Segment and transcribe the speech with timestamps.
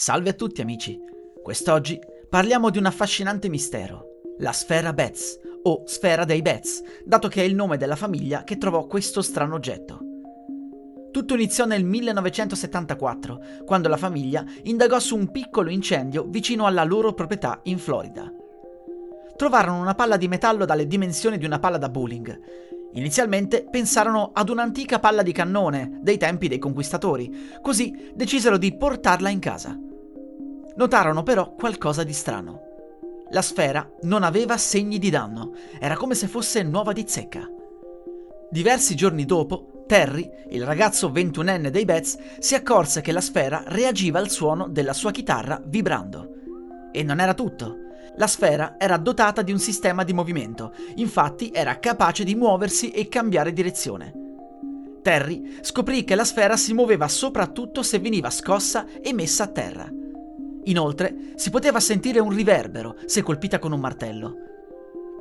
[0.00, 0.96] Salve a tutti amici!
[1.42, 1.98] Quest'oggi
[2.30, 7.44] parliamo di un affascinante mistero, la sfera Betz o sfera dei Betz, dato che è
[7.44, 9.98] il nome della famiglia che trovò questo strano oggetto.
[11.10, 17.12] Tutto iniziò nel 1974, quando la famiglia indagò su un piccolo incendio vicino alla loro
[17.12, 18.32] proprietà in Florida.
[19.34, 22.38] Trovarono una palla di metallo dalle dimensioni di una palla da bowling.
[22.92, 29.28] Inizialmente pensarono ad un'antica palla di cannone dei tempi dei conquistatori, così decisero di portarla
[29.28, 29.78] in casa.
[30.76, 32.62] Notarono però qualcosa di strano.
[33.30, 37.46] La sfera non aveva segni di danno, era come se fosse nuova di zecca.
[38.50, 44.18] Diversi giorni dopo, Terry, il ragazzo ventunenne dei Betts, si accorse che la sfera reagiva
[44.18, 46.32] al suono della sua chitarra vibrando.
[46.90, 47.87] E non era tutto.
[48.18, 53.06] La sfera era dotata di un sistema di movimento, infatti era capace di muoversi e
[53.06, 54.12] cambiare direzione.
[55.02, 59.88] Terry scoprì che la sfera si muoveva soprattutto se veniva scossa e messa a terra.
[60.64, 64.36] Inoltre, si poteva sentire un riverbero se colpita con un martello.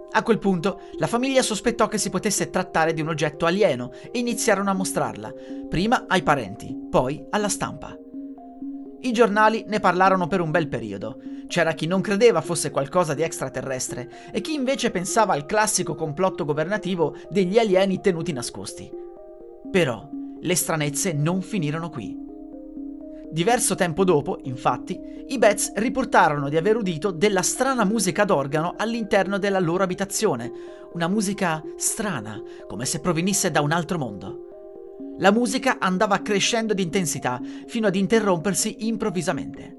[0.09, 4.18] A quel punto, la famiglia sospettò che si potesse trattare di un oggetto alieno e
[4.18, 5.31] iniziarono a mostrarla,
[5.70, 7.95] prima ai parenti, poi alla stampa.
[9.08, 11.22] I giornali ne parlarono per un bel periodo.
[11.47, 16.44] C'era chi non credeva fosse qualcosa di extraterrestre e chi invece pensava al classico complotto
[16.44, 18.91] governativo degli alieni tenuti nascosti.
[19.72, 20.09] Però
[20.41, 22.17] le stranezze non finirono qui.
[23.31, 29.38] Diverso tempo dopo, infatti, i Betts riportarono di aver udito della strana musica d'organo all'interno
[29.38, 30.52] della loro abitazione,
[30.95, 34.47] una musica strana, come se provenisse da un altro mondo.
[35.19, 39.75] La musica andava crescendo di intensità fino ad interrompersi improvvisamente.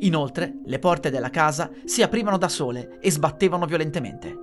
[0.00, 4.36] Inoltre, le porte della casa si aprivano da sole e sbattevano violentemente.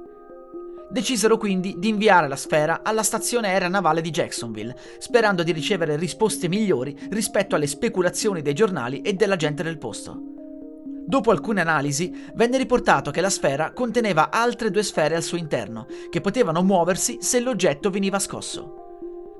[0.90, 5.98] Decisero quindi di inviare la sfera alla stazione aerea navale di Jacksonville, sperando di ricevere
[5.98, 10.22] risposte migliori rispetto alle speculazioni dei giornali e della gente del posto.
[11.06, 15.86] Dopo alcune analisi, venne riportato che la sfera conteneva altre due sfere al suo interno,
[16.10, 18.81] che potevano muoversi se l'oggetto veniva scosso.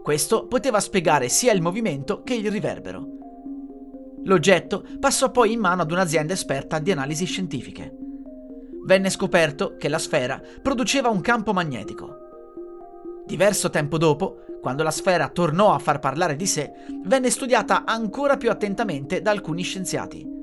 [0.04, 3.08] Questo poteva spiegare sia il movimento che il riverbero.
[4.24, 8.02] L'oggetto passò poi in mano ad un'azienda esperta di analisi scientifiche
[8.84, 12.18] venne scoperto che la sfera produceva un campo magnetico.
[13.26, 16.72] Diverso tempo dopo, quando la sfera tornò a far parlare di sé,
[17.06, 20.40] venne studiata ancora più attentamente da alcuni scienziati.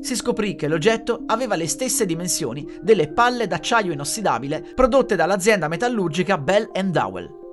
[0.00, 6.38] Si scoprì che l'oggetto aveva le stesse dimensioni delle palle d'acciaio inossidabile prodotte dall'azienda metallurgica
[6.38, 7.45] Bell Dowell.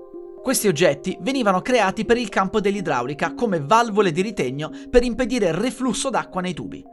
[0.44, 5.54] Questi oggetti venivano creati per il campo dell'idraulica come valvole di ritegno per impedire il
[5.54, 6.84] reflusso d'acqua nei tubi.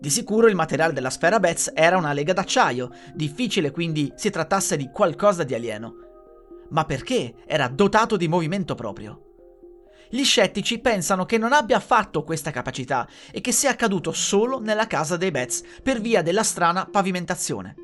[0.00, 4.78] Di sicuro il materiale della sfera Betz era una lega d'acciaio, difficile quindi si trattasse
[4.78, 5.94] di qualcosa di alieno.
[6.70, 9.20] Ma perché era dotato di movimento proprio?
[10.08, 14.86] Gli scettici pensano che non abbia affatto questa capacità e che sia accaduto solo nella
[14.86, 17.74] casa dei Betz per via della strana pavimentazione.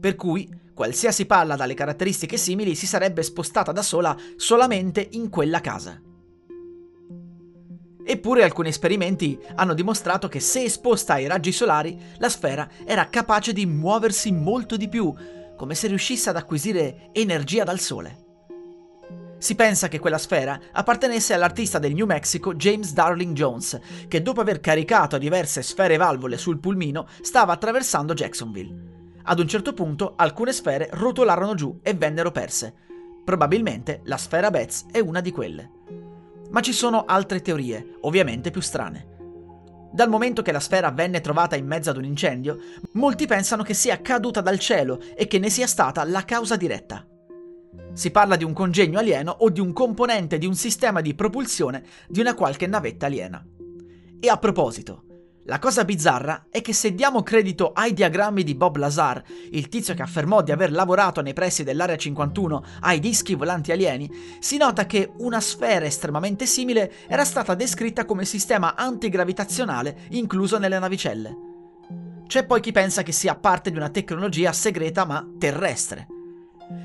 [0.00, 5.62] Per cui qualsiasi palla dalle caratteristiche simili si sarebbe spostata da sola solamente in quella
[5.62, 5.98] casa.
[8.04, 13.54] Eppure alcuni esperimenti hanno dimostrato che se esposta ai raggi solari, la sfera era capace
[13.54, 15.12] di muoversi molto di più,
[15.56, 18.24] come se riuscisse ad acquisire energia dal Sole.
[19.38, 24.42] Si pensa che quella sfera appartenesse all'artista del New Mexico James Darling Jones, che dopo
[24.42, 28.95] aver caricato diverse sfere valvole sul pulmino stava attraversando Jacksonville.
[29.28, 32.72] Ad un certo punto alcune sfere rotolarono giù e vennero perse.
[33.24, 35.70] Probabilmente la sfera Betz è una di quelle.
[36.50, 39.14] Ma ci sono altre teorie, ovviamente più strane.
[39.90, 42.58] Dal momento che la sfera venne trovata in mezzo ad un incendio,
[42.92, 47.04] molti pensano che sia caduta dal cielo e che ne sia stata la causa diretta.
[47.94, 51.82] Si parla di un congegno alieno o di un componente di un sistema di propulsione
[52.06, 53.44] di una qualche navetta aliena.
[54.20, 55.05] E a proposito,
[55.46, 59.22] la cosa bizzarra è che se diamo credito ai diagrammi di Bob Lazar,
[59.52, 64.10] il tizio che affermò di aver lavorato nei pressi dell'Area 51 ai dischi volanti alieni,
[64.40, 70.80] si nota che una sfera estremamente simile era stata descritta come sistema antigravitazionale incluso nelle
[70.80, 71.36] navicelle.
[72.26, 76.08] C'è poi chi pensa che sia parte di una tecnologia segreta ma terrestre.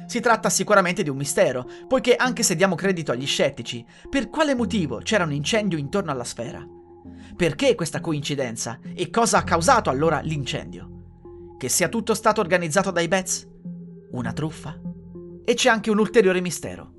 [0.05, 4.53] Si tratta sicuramente di un mistero, poiché anche se diamo credito agli scettici, per quale
[4.53, 6.63] motivo c'era un incendio intorno alla sfera?
[7.35, 11.55] Perché questa coincidenza e cosa ha causato allora l'incendio.
[11.57, 13.47] Che sia tutto stato organizzato dai Betts?
[14.11, 14.79] Una truffa?
[15.43, 16.93] E c'è anche un ulteriore mistero.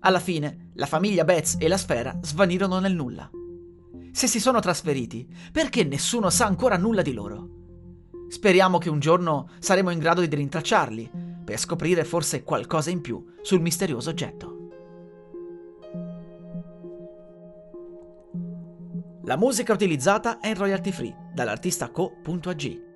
[0.00, 3.30] Alla fine, la famiglia Betts e la sfera svanirono nel nulla.
[4.12, 7.48] Se si sono trasferiti, perché nessuno sa ancora nulla di loro?
[8.28, 11.10] Speriamo che un giorno saremo in grado di rintracciarli,
[11.44, 14.59] per scoprire forse qualcosa in più sul misterioso oggetto.
[19.24, 22.89] La musica utilizzata è in royalty free dall'artista co.ag.